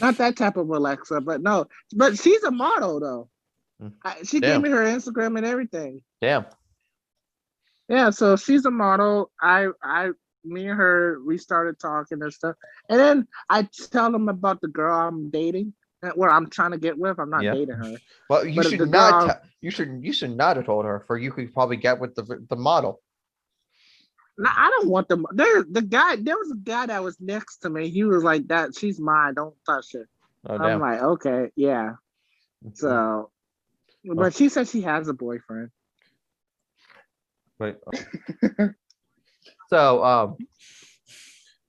Not 0.00 0.16
that 0.18 0.36
type 0.36 0.56
of 0.56 0.68
Alexa, 0.68 1.20
but 1.20 1.40
no. 1.42 1.66
But 1.94 2.18
she's 2.18 2.42
a 2.44 2.50
model 2.50 3.00
though. 3.00 3.28
Mm. 3.82 3.92
I, 4.04 4.16
she 4.24 4.40
Damn. 4.40 4.62
gave 4.62 4.70
me 4.70 4.76
her 4.76 4.84
Instagram 4.84 5.36
and 5.36 5.46
everything. 5.46 6.02
Damn. 6.20 6.46
Yeah, 7.88 8.10
so 8.10 8.36
she's 8.36 8.64
a 8.66 8.70
model. 8.70 9.30
I 9.40 9.68
I 9.82 10.10
me 10.44 10.68
and 10.68 10.76
her 10.76 11.18
we 11.26 11.38
started 11.38 11.78
talking 11.78 12.22
and 12.22 12.32
stuff. 12.32 12.56
And 12.88 12.98
then 12.98 13.28
I 13.48 13.68
tell 13.92 14.10
them 14.12 14.28
about 14.28 14.60
the 14.60 14.68
girl 14.68 14.94
I'm 15.08 15.30
dating, 15.30 15.74
where 16.14 16.30
I'm 16.30 16.48
trying 16.50 16.70
to 16.72 16.78
get 16.78 16.96
with. 16.98 17.18
I'm 17.18 17.30
not 17.30 17.42
Yeah. 17.42 17.54
dating 17.54 17.74
her. 17.76 17.96
Well, 18.28 18.46
you 18.46 18.56
But 18.62 18.66
should 18.70 18.90
not. 18.90 19.26
girl- 19.26 19.28
te- 19.28 19.48
you 19.60 19.70
should. 19.70 20.00
You 20.02 20.12
should 20.12 20.36
not 20.36 20.56
have 20.56 20.66
told 20.66 20.84
her. 20.84 21.04
For 21.06 21.18
you 21.18 21.32
could 21.32 21.52
probably 21.52 21.76
get 21.76 21.98
with 21.98 22.14
the 22.14 22.44
the 22.48 22.56
model. 22.56 23.00
No, 24.38 24.48
I 24.50 24.70
don't 24.70 24.88
want 24.88 25.08
them. 25.08 25.26
There, 25.32 25.64
the 25.70 25.82
guy. 25.82 26.16
There 26.16 26.36
was 26.38 26.50
a 26.50 26.56
guy 26.56 26.86
that 26.86 27.02
was 27.02 27.20
next 27.20 27.58
to 27.58 27.70
me. 27.70 27.88
He 27.90 28.04
was 28.04 28.22
like, 28.24 28.48
"That 28.48 28.74
she's 28.76 28.98
mine. 28.98 29.34
Don't 29.34 29.54
touch 29.66 29.92
her." 29.92 30.08
Oh 30.48 30.54
I'm 30.54 30.62
damn. 30.62 30.80
like, 30.80 31.02
"Okay, 31.02 31.50
yeah." 31.56 31.94
So, 32.74 33.30
but 34.04 34.34
she 34.34 34.48
said 34.48 34.68
she 34.68 34.80
has 34.82 35.08
a 35.08 35.12
boyfriend. 35.14 35.70
Wait. 37.58 37.76
so 39.68 40.04
um. 40.04 40.36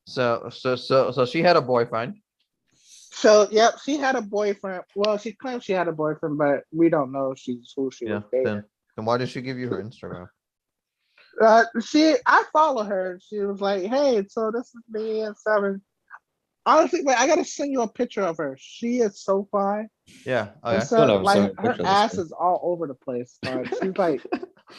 So 0.07 0.49
so 0.51 0.75
so 0.75 1.11
so 1.11 1.25
she 1.25 1.41
had 1.41 1.57
a 1.57 1.61
boyfriend. 1.61 2.15
So, 3.13 3.47
yep, 3.51 3.75
she 3.83 3.97
had 3.97 4.15
a 4.15 4.21
boyfriend. 4.21 4.83
Well, 4.95 5.17
she 5.17 5.33
claimed 5.33 5.63
she 5.63 5.73
had 5.73 5.87
a 5.87 5.91
boyfriend, 5.91 6.37
but 6.37 6.63
we 6.71 6.89
don't 6.89 7.11
know 7.11 7.31
if 7.31 7.39
she's 7.39 7.71
who 7.75 7.91
she 7.91 8.05
Yeah. 8.05 8.15
was 8.15 8.23
dating. 8.31 8.45
Then 8.45 8.63
then 8.95 9.05
why 9.05 9.17
did 9.17 9.29
she 9.29 9.41
give 9.41 9.57
you 9.59 9.67
her 9.69 9.83
Instagram? 9.83 10.27
Uh, 11.41 11.65
she 11.83 12.15
I 12.25 12.43
follow 12.53 12.83
her. 12.83 13.19
She 13.27 13.39
was 13.39 13.61
like, 13.61 13.83
"Hey, 13.83 14.25
so 14.29 14.51
this 14.51 14.67
is 14.67 14.81
me 14.89 15.21
and 15.21 15.35
seven. 15.37 15.81
Honestly, 16.65 17.01
wait, 17.03 17.17
I 17.17 17.25
gotta 17.27 17.43
send 17.43 17.71
you 17.71 17.81
a 17.81 17.87
picture 17.91 18.21
of 18.21 18.37
her. 18.37 18.55
She 18.59 18.99
is 18.99 19.21
so 19.23 19.47
fine. 19.51 19.89
Yeah. 20.25 20.49
And 20.63 20.77
Okay. 20.77 20.85
so, 20.85 21.07
Don't 21.07 21.23
like 21.23 21.37
send 21.37 21.59
her 21.59 21.69
picture 21.73 21.85
ass 21.87 22.13
is 22.13 22.31
all 22.31 22.59
over 22.63 22.87
the 22.87 22.93
place. 22.93 23.39
Like, 23.43 23.67
she's 23.81 23.97
like, 23.97 24.21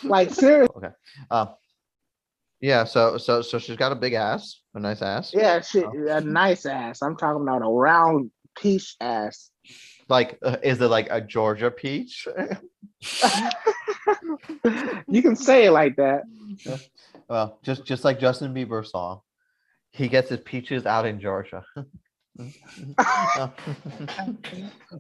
like 0.05 0.31
serious. 0.33 0.69
Um. 1.31 1.49
Yeah. 2.61 2.85
So 2.85 3.19
so 3.19 3.43
so 3.43 3.59
she's 3.59 3.77
got 3.77 3.91
a 3.93 3.97
big 3.97 4.13
ass, 4.13 4.61
a 4.75 4.81
nice 4.81 5.03
ass. 5.03 5.33
Yeah, 5.35 5.61
she 5.61 5.85
Oh. 5.85 5.93
a 6.09 6.21
nice 6.21 6.67
ass. 6.67 7.03
I'm 7.03 7.17
talking 7.17 7.43
about 7.43 7.63
a 7.63 7.69
round 7.69 8.31
peach 8.57 8.95
ass. 9.01 9.51
Like, 10.09 10.39
uh, 10.43 10.57
is 10.63 10.81
it 10.81 10.89
like 10.89 11.09
a 11.11 11.21
Georgia 11.21 11.71
peach? 11.71 12.27
you 15.09 15.23
can 15.23 15.37
say 15.37 15.67
it 15.67 15.71
like 15.73 15.97
that. 15.97 16.23
well, 17.29 17.59
just 17.63 17.85
just 17.85 18.05
like 18.05 18.19
Justin 18.21 18.55
bieber 18.55 18.87
song, 18.87 19.21
he 19.93 20.09
gets 20.09 20.29
his 20.31 20.41
peaches 20.41 20.87
out 20.87 21.07
in 21.07 21.21
Georgia. 21.21 21.65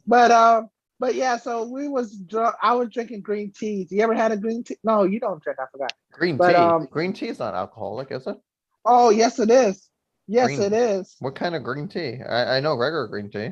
But 0.06 0.30
um, 0.30 0.68
but 0.98 1.14
yeah, 1.14 1.36
so 1.36 1.64
we 1.64 1.88
was 1.88 2.16
drunk. 2.16 2.54
I 2.62 2.74
was 2.74 2.88
drinking 2.90 3.22
green 3.22 3.52
tea. 3.52 3.86
You 3.90 4.02
ever 4.02 4.14
had 4.14 4.32
a 4.32 4.36
green 4.36 4.62
tea? 4.62 4.76
No, 4.84 5.04
you 5.04 5.18
don't 5.20 5.42
drink. 5.42 5.58
I 5.58 5.64
forgot. 5.72 5.92
Green 6.12 6.36
But, 6.36 6.50
tea. 6.50 6.56
um, 6.56 6.86
green 6.90 7.12
tea 7.12 7.28
is 7.28 7.38
not 7.38 7.54
alcoholic, 7.54 8.12
is 8.12 8.26
it? 8.26 8.36
Oh, 8.84 9.10
yes, 9.10 9.38
it 9.38 9.50
is. 9.50 9.88
Yes, 10.28 10.46
Green- 10.46 10.62
it 10.62 10.72
is. 10.72 11.16
What 11.20 11.34
kind 11.34 11.54
of 11.54 11.62
green 11.64 11.88
tea? 11.88 12.20
I, 12.22 12.56
I 12.56 12.60
know 12.60 12.76
regular 12.76 13.08
green 13.08 13.30
tea. 13.30 13.50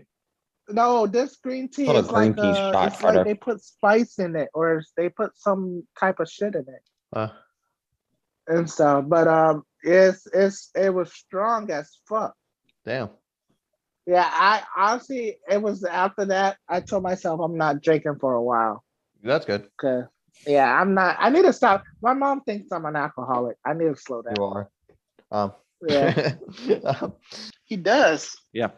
No, 0.73 1.07
this 1.07 1.37
green 1.37 1.69
tea 1.69 1.87
called 1.87 1.97
a 1.99 2.00
is 2.00 2.09
green 2.09 2.35
like 2.35 2.37
tea 2.37 2.50
uh, 2.50 2.73
shot, 2.73 2.87
it's 2.93 3.03
like 3.03 3.15
Carter. 3.15 3.25
they 3.25 3.35
put 3.35 3.62
spice 3.62 4.19
in 4.19 4.37
it, 4.37 4.49
or 4.55 4.83
they 4.97 5.09
put 5.09 5.37
some 5.37 5.87
type 5.99 6.21
of 6.21 6.29
shit 6.31 6.55
in 6.55 6.62
it 6.62 6.83
Uh, 7.12 7.29
and 8.47 8.69
stuff. 8.71 9.05
But 9.09 9.29
um, 9.29 9.65
it's 9.83 10.27
it's 10.33 10.71
it 10.75 10.93
was 10.93 11.12
strong 11.12 11.71
as 11.71 11.91
fuck. 12.09 12.35
damn. 12.85 13.11
Yeah, 14.07 14.29
I 14.29 14.62
honestly, 14.77 15.37
it 15.49 15.61
was 15.62 15.85
after 15.85 16.25
that 16.27 16.57
I 16.69 16.81
told 16.81 17.03
myself 17.05 17.41
I'm 17.41 17.57
not 17.57 17.81
drinking 17.83 18.17
for 18.21 18.35
a 18.35 18.43
while. 18.43 18.83
That's 19.23 19.47
good. 19.47 19.69
Cause 19.77 20.05
yeah, 20.47 20.81
I'm 20.81 20.95
not. 20.95 21.17
I 21.19 21.29
need 21.31 21.43
to 21.45 21.53
stop. 21.53 21.85
My 22.03 22.15
mom 22.15 22.41
thinks 22.43 22.73
I'm 22.73 22.87
an 22.87 22.97
alcoholic. 22.97 23.57
I 23.65 23.75
need 23.75 23.95
to 23.95 23.97
slow 24.00 24.23
down. 24.23 24.35
You 24.37 24.45
are. 24.45 24.71
Um, 25.31 25.53
Yeah, 25.87 26.33
um, 26.85 27.12
he 27.65 27.77
does. 27.77 28.35
yeah. 28.53 28.71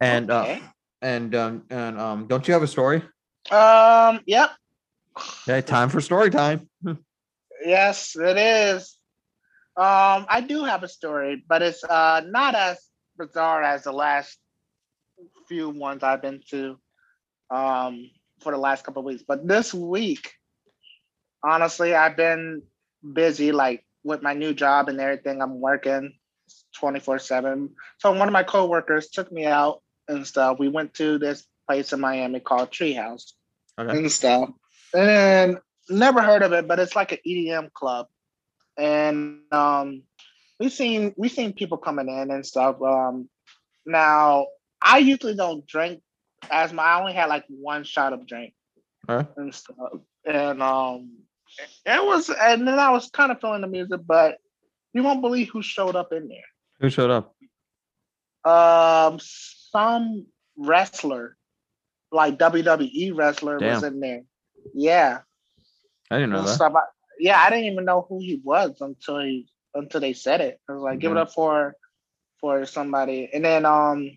And 0.00 0.30
uh, 0.30 0.58
and 1.02 1.34
um 1.34 1.64
and 1.68 1.98
um, 1.98 2.26
don't 2.26 2.46
you 2.46 2.54
have 2.54 2.62
a 2.62 2.68
story? 2.68 3.02
Um. 3.50 4.20
Yep. 4.26 4.50
Okay, 5.48 5.60
time 5.60 5.90
for 5.90 6.00
story 6.00 6.30
time. 6.30 6.68
Yes, 7.64 8.16
it 8.16 8.36
is. 8.36 8.96
Um, 9.76 10.26
I 10.28 10.44
do 10.46 10.64
have 10.64 10.82
a 10.82 10.88
story, 10.88 11.44
but 11.46 11.60
it's 11.60 11.84
uh 11.84 12.22
not 12.26 12.54
as 12.54 12.78
bizarre 13.18 13.62
as 13.62 13.84
the 13.84 13.92
last 13.92 14.38
few 15.48 15.68
ones 15.68 16.02
I've 16.02 16.22
been 16.22 16.40
to 16.50 16.78
um 17.50 18.10
for 18.40 18.52
the 18.52 18.58
last 18.58 18.84
couple 18.84 19.00
of 19.00 19.06
weeks. 19.06 19.24
But 19.26 19.46
this 19.46 19.74
week, 19.74 20.32
honestly, 21.44 21.94
I've 21.94 22.16
been 22.16 22.62
busy 23.12 23.52
like 23.52 23.84
with 24.04 24.22
my 24.22 24.34
new 24.34 24.54
job 24.54 24.88
and 24.88 25.00
everything. 25.00 25.42
I'm 25.42 25.60
working 25.60 26.14
24/7. 26.80 27.70
So 27.98 28.12
one 28.12 28.28
of 28.28 28.32
my 28.32 28.44
coworkers 28.44 29.08
took 29.08 29.30
me 29.30 29.46
out 29.46 29.81
and 30.08 30.26
stuff. 30.26 30.58
We 30.58 30.68
went 30.68 30.94
to 30.94 31.18
this 31.18 31.46
place 31.68 31.92
in 31.92 32.00
Miami 32.00 32.40
called 32.40 32.70
Treehouse 32.70 33.32
Okay. 33.78 33.96
and 33.96 34.12
stuff. 34.12 34.50
And 34.94 35.58
never 35.88 36.22
heard 36.22 36.42
of 36.42 36.52
it, 36.52 36.68
but 36.68 36.78
it's 36.78 36.94
like 36.96 37.12
an 37.12 37.18
EDM 37.26 37.72
club. 37.72 38.06
And 38.76 39.40
um 39.52 40.02
we've 40.58 40.72
seen 40.72 41.14
we've 41.16 41.32
seen 41.32 41.52
people 41.52 41.78
coming 41.78 42.08
in 42.08 42.30
and 42.30 42.44
stuff. 42.44 42.80
Um 42.82 43.28
now 43.86 44.46
I 44.80 44.98
usually 44.98 45.34
don't 45.34 45.66
drink 45.66 46.02
as 46.50 46.72
my 46.72 46.82
I 46.82 47.00
only 47.00 47.12
had 47.12 47.28
like 47.28 47.44
one 47.48 47.84
shot 47.84 48.12
of 48.12 48.26
drink 48.26 48.54
Alright. 49.08 49.28
and 49.36 49.54
stuff. 49.54 49.76
And 50.24 50.62
um 50.62 51.10
it 51.84 52.04
was 52.04 52.30
and 52.30 52.66
then 52.66 52.78
I 52.78 52.90
was 52.90 53.10
kind 53.10 53.30
of 53.32 53.40
feeling 53.40 53.60
the 53.60 53.66
music, 53.66 54.00
but 54.06 54.38
you 54.92 55.02
won't 55.02 55.22
believe 55.22 55.48
who 55.48 55.62
showed 55.62 55.96
up 55.96 56.12
in 56.12 56.28
there. 56.28 56.38
Who 56.80 56.90
showed 56.90 57.10
up? 57.10 57.34
Um 58.44 59.18
some 59.72 60.26
wrestler, 60.56 61.36
like 62.12 62.38
WWE 62.38 63.16
wrestler 63.16 63.58
was 63.58 63.82
in 63.82 64.00
there. 64.00 64.22
Yeah. 64.74 65.20
I 66.10 66.16
didn't 66.16 66.30
know 66.30 66.38
and 66.40 66.48
that. 66.48 66.54
stuff. 66.54 66.74
I- 66.76 66.80
yeah, 67.18 67.38
I 67.40 67.50
didn't 67.50 67.66
even 67.72 67.84
know 67.84 68.06
who 68.08 68.18
he 68.20 68.40
was 68.44 68.80
until 68.80 69.20
he 69.20 69.48
until 69.74 70.00
they 70.00 70.12
said 70.12 70.40
it. 70.40 70.60
I 70.68 70.72
was 70.72 70.82
like, 70.82 70.98
give 70.98 71.12
it 71.12 71.14
Mhm. 71.16 71.22
up 71.22 71.32
for 71.32 71.74
for 72.40 72.66
somebody. 72.66 73.30
And 73.32 73.44
then 73.44 73.64
um 73.64 74.10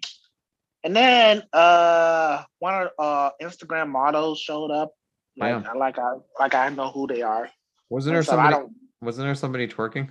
And 0.83 0.95
then 0.95 1.43
uh 1.53 2.43
one 2.59 2.73
of 2.83 2.89
uh 2.99 3.29
Instagram 3.41 3.89
models 3.89 4.39
showed 4.39 4.71
up. 4.71 4.93
Like 5.37 5.63
Yeah. 5.63 5.71
like 5.73 5.97
I 5.99 6.13
like 6.39 6.55
I 6.55 6.69
know 6.69 6.89
who 6.91 7.07
they 7.07 7.21
are. 7.21 7.49
Wasn't 7.89 8.11
there 8.11 8.19
And 8.19 8.25
so 8.25 8.33
I 8.33 8.35
somebody? 8.35 8.55
don't 8.55 8.75
Wasn't 9.01 9.25
there 9.25 9.35
somebody 9.35 9.67
twerking? 9.67 10.09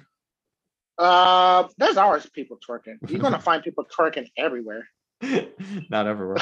uh 0.98 1.68
there's 1.78 1.96
always 1.96 2.26
people 2.30 2.58
twerking. 2.66 2.98
You're 3.08 3.20
gonna 3.20 3.40
find 3.50 3.62
people 3.62 3.84
twerking 3.86 4.30
everywhere. 4.36 4.88
Not 5.90 6.06
everywhere. 6.06 6.38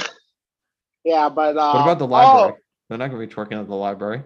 Yeah, 1.04 1.28
but 1.28 1.56
uh 1.56 1.72
What 1.72 1.82
about 1.82 1.98
the 1.98 2.06
library? 2.06 2.54
They're 2.88 2.98
not 2.98 3.08
gonna 3.10 3.26
be 3.26 3.32
twerking 3.32 3.60
at 3.60 3.68
the 3.68 3.74
library. 3.74 4.22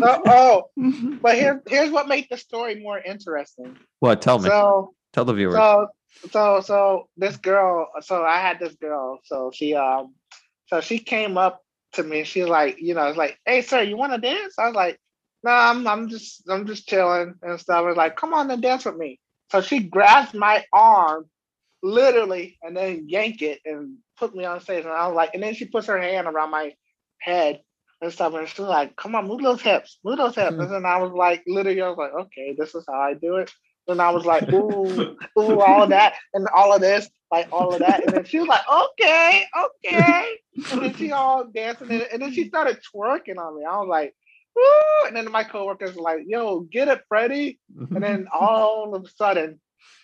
Oh, 0.00 0.22
oh, 0.28 0.62
but 1.22 1.34
here 1.34 1.62
here's 1.66 1.90
what 1.90 2.08
made 2.08 2.26
the 2.30 2.36
story 2.36 2.80
more 2.80 2.98
interesting. 2.98 3.76
what? 4.00 4.22
Tell 4.22 4.38
me. 4.38 4.48
So 4.48 4.94
Tell 5.12 5.24
the 5.24 5.34
viewers. 5.34 5.54
So 5.54 5.88
so 6.30 6.60
so 6.60 7.08
this 7.16 7.36
girl, 7.36 7.88
so 8.00 8.24
I 8.24 8.38
had 8.38 8.58
this 8.60 8.74
girl, 8.76 9.18
so 9.24 9.50
she 9.52 9.74
um 9.74 10.14
so 10.66 10.80
she 10.80 10.98
came 10.98 11.38
up 11.38 11.62
to 11.94 12.02
me, 12.02 12.24
She's 12.24 12.46
like, 12.46 12.80
you 12.80 12.94
know, 12.94 13.06
it's 13.06 13.18
like, 13.18 13.38
hey 13.44 13.62
sir, 13.62 13.82
you 13.82 13.96
wanna 13.96 14.18
dance? 14.18 14.54
I 14.58 14.66
was 14.66 14.74
like, 14.74 14.98
no, 15.42 15.50
I'm 15.50 15.86
I'm 15.86 16.08
just 16.08 16.48
I'm 16.48 16.66
just 16.66 16.86
chilling 16.88 17.34
and 17.42 17.60
stuff. 17.60 17.76
I 17.76 17.80
was 17.80 17.96
like, 17.96 18.16
come 18.16 18.34
on 18.34 18.50
and 18.50 18.62
dance 18.62 18.84
with 18.84 18.96
me. 18.96 19.18
So 19.50 19.60
she 19.60 19.80
grabbed 19.80 20.34
my 20.34 20.64
arm 20.72 21.26
literally 21.82 22.58
and 22.62 22.76
then 22.76 23.04
yank 23.08 23.42
it 23.42 23.60
and 23.64 23.96
put 24.18 24.34
me 24.34 24.44
on 24.44 24.60
stage. 24.60 24.84
And 24.84 24.92
I 24.92 25.06
was 25.06 25.16
like, 25.16 25.30
and 25.34 25.42
then 25.42 25.54
she 25.54 25.66
puts 25.66 25.86
her 25.86 26.00
hand 26.00 26.26
around 26.26 26.50
my 26.50 26.74
head 27.20 27.60
and 28.00 28.12
stuff. 28.12 28.34
And 28.34 28.48
she's 28.48 28.58
like, 28.58 28.96
come 28.96 29.14
on, 29.14 29.26
move 29.26 29.42
those 29.42 29.62
hips, 29.62 29.98
move 30.04 30.18
those 30.18 30.34
hips. 30.34 30.54
Hmm. 30.54 30.60
And 30.60 30.70
then 30.70 30.86
I 30.86 30.98
was 30.98 31.12
like, 31.12 31.42
literally, 31.46 31.80
I 31.80 31.88
was 31.88 31.98
like, 31.98 32.12
okay, 32.12 32.54
this 32.58 32.74
is 32.74 32.84
how 32.88 33.00
I 33.00 33.14
do 33.14 33.36
it. 33.36 33.50
And 33.86 34.02
I 34.02 34.10
was 34.10 34.26
like, 34.26 34.48
ooh, 34.52 35.16
ooh, 35.38 35.60
all 35.60 35.82
of 35.82 35.90
that 35.90 36.14
and 36.34 36.46
all 36.54 36.74
of 36.74 36.80
this, 36.80 37.08
like 37.30 37.48
all 37.52 37.72
of 37.72 37.80
that. 37.80 38.04
And 38.04 38.14
then 38.14 38.24
she 38.24 38.38
was 38.38 38.48
like, 38.48 38.68
okay, 38.70 39.46
okay. 39.56 40.36
And 40.72 40.82
then 40.82 40.94
she 40.94 41.12
all 41.12 41.44
dancing 41.44 41.90
and, 41.90 42.06
and 42.12 42.22
then 42.22 42.32
she 42.32 42.48
started 42.48 42.78
twerking 42.94 43.38
on 43.38 43.56
me. 43.56 43.64
I 43.64 43.78
was 43.78 43.88
like, 43.88 44.14
woo. 44.54 45.06
And 45.06 45.16
then 45.16 45.30
my 45.30 45.44
coworkers 45.44 45.94
were 45.94 46.02
like, 46.02 46.20
yo, 46.26 46.60
get 46.60 46.88
it, 46.88 47.02
Freddie. 47.08 47.58
And 47.76 48.02
then 48.02 48.28
all 48.38 48.94
of 48.94 49.04
a 49.04 49.08
sudden, 49.08 49.60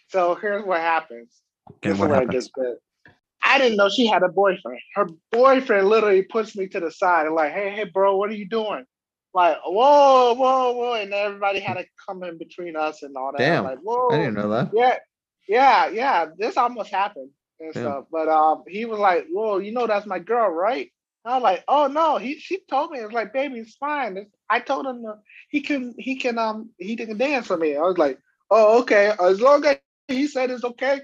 so 0.09 0.35
here's 0.35 0.65
what 0.65 0.81
happens. 0.81 1.31
This 1.83 1.95
is 1.95 2.01
what 2.01 2.11
happens? 2.11 2.33
gets 2.33 2.49
good. 2.49 2.77
I 3.45 3.59
didn't 3.59 3.77
know 3.77 3.89
she 3.89 4.07
had 4.07 4.23
a 4.23 4.29
boyfriend. 4.29 4.81
Her 4.95 5.07
boyfriend 5.31 5.89
literally 5.89 6.23
puts 6.23 6.57
me 6.57 6.67
to 6.69 6.81
the 6.81 6.91
side 6.91 7.27
and 7.27 7.35
like, 7.35 7.53
hey, 7.53 7.71
hey, 7.71 7.85
bro, 7.85 8.17
what 8.17 8.31
are 8.31 8.35
you 8.35 8.49
doing? 8.49 8.85
Like, 9.35 9.59
whoa, 9.65 10.35
whoa, 10.35 10.73
whoa. 10.73 10.95
And 10.95 11.13
everybody 11.13 11.61
had 11.61 11.75
to 11.75 11.85
come 12.07 12.23
in 12.25 12.39
between 12.39 12.77
us 12.77 13.03
and 13.03 13.17
all 13.17 13.33
that. 13.33 13.39
Damn, 13.39 13.65
Like, 13.65 13.79
whoa. 13.83 14.11
I 14.11 14.19
didn't 14.19 14.35
know 14.35 14.49
that. 14.49 14.71
Yeah, 14.73 14.97
yeah, 15.49 15.89
yeah. 15.89 16.27
This 16.39 16.57
almost 16.57 16.91
happened 16.91 17.31
and 17.61 17.75
Yeah. 17.75 17.81
stuff. 17.83 18.05
But 18.11 18.29
um, 18.29 18.65
he 18.67 18.85
was 18.85 18.99
like, 18.99 19.27
"Whoa, 19.31 19.59
you 19.59 19.73
know 19.73 19.87
that's 19.87 20.07
my 20.07 20.19
girl, 20.19 20.51
right?" 20.51 20.91
I 21.25 21.35
was 21.35 21.43
like, 21.43 21.65
"Oh 21.69 21.87
no." 21.87 22.17
He 22.19 22.39
she 22.39 22.61
told 22.69 22.91
me 22.91 22.99
it's 22.99 23.13
like, 23.13 23.33
"Baby, 23.33 23.61
it's 23.61 23.77
fine." 23.77 24.17
It's, 24.17 24.31
I 24.51 24.61
told 24.61 24.87
him 24.87 25.05
uh, 25.07 25.17
he 25.49 25.61
can 25.63 25.95
he 25.99 26.17
can 26.17 26.39
um 26.39 26.71
he 26.79 26.97
can 26.97 27.17
dance 27.19 27.47
for 27.47 27.57
me. 27.57 27.77
I 27.77 27.81
was 27.81 27.99
like, 27.99 28.19
"Oh 28.51 28.81
okay." 28.83 29.13
As 29.21 29.41
long 29.41 29.65
as 29.67 29.79
he 30.09 30.27
said 30.27 30.51
it's 30.51 30.65
okay, 30.65 31.01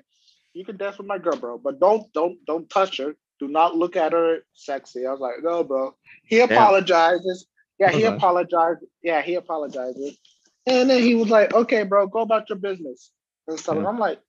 you 0.53 0.65
can 0.65 0.77
dance 0.77 0.99
with 0.99 1.07
my 1.07 1.19
girl, 1.19 1.37
bro. 1.37 1.59
But 1.59 1.81
don't 1.81 2.13
don't 2.13 2.39
don't 2.47 2.69
touch 2.71 2.99
her. 2.99 3.15
Do 3.39 3.49
not 3.49 3.77
look 3.77 3.97
at 3.97 4.13
her 4.13 4.39
sexy. 4.53 5.07
I 5.07 5.13
was 5.13 5.21
like, 5.21 5.43
"No, 5.43 5.65
bro." 5.65 5.95
He 6.25 6.41
apologizes. 6.41 7.47
Yeah, 7.79 7.91
he 7.91 8.05
apologized. 8.05 8.81
Yeah, 9.03 9.23
he 9.23 9.35
apologizes. 9.37 10.19
And 10.67 10.91
then 10.91 11.03
he 11.03 11.15
was 11.15 11.29
like, 11.29 11.55
"Okay, 11.55 11.85
bro, 11.85 12.07
go 12.07 12.21
about 12.21 12.49
your 12.49 12.59
business." 12.59 13.11
And 13.49 13.59
stuff. 13.59 13.77
Yeah. 13.77 13.87
I'm 13.89 13.99
like, 13.99 14.21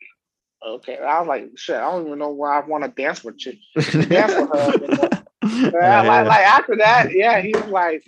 okay. 0.65 0.97
I 0.97 1.19
was 1.19 1.27
like, 1.27 1.49
shit, 1.55 1.75
I 1.75 1.91
don't 1.91 2.07
even 2.07 2.19
know 2.19 2.29
why 2.29 2.59
I 2.59 2.65
want 2.65 2.83
to 2.83 2.89
dance 2.89 3.23
with 3.23 3.35
you. 3.45 3.53
Dance 3.75 4.33
with 4.35 4.49
her. 4.49 4.71
you 4.79 4.87
know? 4.87 5.09
Yeah, 5.43 6.03
like, 6.03 6.27
like 6.27 6.45
after 6.45 6.75
that, 6.77 7.13
yeah, 7.13 7.41
he 7.41 7.51
was 7.53 7.65
like, 7.65 8.03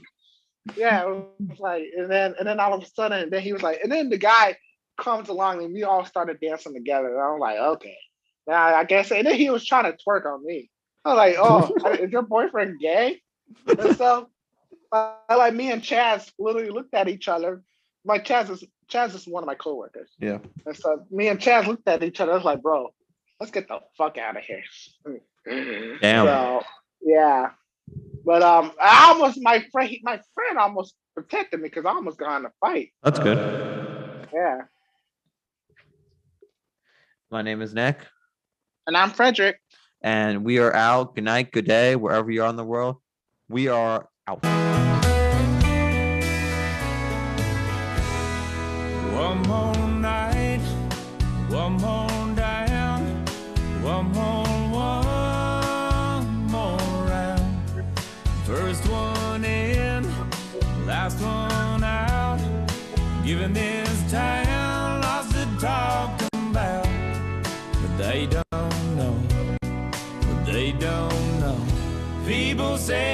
yeah, 0.75 1.01
it 1.01 1.08
was 1.08 1.60
like, 1.60 1.84
and 1.97 2.10
then 2.10 2.36
and 2.38 2.47
then 2.47 2.60
all 2.60 2.73
of 2.73 2.84
a 2.84 2.86
sudden, 2.86 3.30
then 3.32 3.41
he 3.41 3.54
was 3.54 3.63
like, 3.63 3.80
and 3.82 3.91
then 3.91 4.10
the 4.10 4.17
guy 4.17 4.56
comes 4.97 5.30
along 5.30 5.63
and 5.63 5.73
we 5.73 5.84
all 5.84 6.06
started 6.06 6.39
dancing 6.39 6.73
together. 6.73 7.10
And 7.10 7.21
I'm 7.21 7.39
like, 7.39 7.58
okay, 7.58 7.97
now 8.47 8.75
I 8.75 8.84
guess. 8.84 9.12
And 9.12 9.25
then 9.25 9.36
he 9.36 9.49
was 9.49 9.65
trying 9.65 9.91
to 9.91 9.97
twerk 10.06 10.25
on 10.25 10.45
me. 10.45 10.69
I 11.06 11.10
was 11.10 11.17
like, 11.17 11.36
oh, 11.38 11.91
is 11.99 12.12
your 12.12 12.21
boyfriend 12.21 12.79
gay? 12.79 13.21
And 13.67 13.95
so, 13.97 14.29
uh, 14.91 15.15
like 15.29 15.53
me 15.53 15.71
and 15.71 15.82
Chaz 15.82 16.32
literally 16.39 16.69
looked 16.69 16.93
at 16.93 17.10
each 17.10 17.27
other. 17.27 17.62
My 18.06 18.19
Chaz 18.19 18.49
is 18.49 18.63
Chaz 18.91 19.15
is 19.15 19.27
one 19.27 19.43
of 19.43 19.47
my 19.47 19.56
coworkers. 19.56 20.12
Yeah. 20.19 20.39
And 20.65 20.75
so 20.75 21.06
me 21.10 21.27
and 21.29 21.39
Chaz 21.39 21.67
looked 21.67 21.88
at 21.88 22.03
each 22.03 22.19
other. 22.19 22.34
I 22.34 22.36
was 22.36 22.45
like, 22.45 22.62
bro, 22.62 22.89
let's 23.39 23.51
get 23.51 23.67
the 23.67 23.79
fuck 23.97 24.17
out 24.17 24.38
of 24.38 24.43
here. 24.43 24.63
Damn. 26.01 26.25
So 26.25 26.63
yeah. 27.01 27.51
But 28.25 28.41
um 28.41 28.71
I 28.79 29.12
almost 29.12 29.39
my 29.41 29.65
friend 29.71 29.95
my 30.03 30.21
friend 30.34 30.58
almost 30.58 30.95
protected 31.15 31.62
me 31.62 31.69
because 31.69 31.86
I 31.86 31.89
almost 31.89 32.17
got 32.17 32.39
in 32.39 32.45
a 32.45 32.51
fight. 32.60 32.93
That's 33.03 33.19
good. 33.19 33.38
Yeah. 34.34 34.62
My 37.29 37.41
name 37.41 37.62
is 37.62 37.73
Nick, 37.73 37.97
And 38.88 38.98
I'm 38.98 39.12
Fredrick. 39.12 39.56
and 40.02 40.43
we 40.43 40.60
are 40.60 40.76
out. 40.76 41.15
Good 41.15 41.24
night, 41.24 41.52
good 41.52 41.65
day, 41.65 41.96
wherever 41.96 42.30
you 42.30 42.43
are 42.43 42.50
in 42.50 42.58
the 42.58 42.65
world. 42.65 42.98
We 43.48 43.69
are 43.69 44.10
out. 44.28 44.43
One 49.13 49.41
more 49.43 49.88
night, 49.88 50.60
one 51.50 51.74
more 51.74 52.36
down, 52.36 53.26
one 53.82 54.12
more, 54.12 54.46
one 54.72 56.28
more 56.48 56.78
round. 57.08 57.63
First 58.46 58.86
one 58.89 59.46
in, 59.46 60.04
last 60.86 61.22
one 61.22 61.84
out. 61.84 62.41
Giving 63.24 63.54
this 63.54 64.12
town 64.12 64.52
People 72.53 72.77
say 72.77 73.12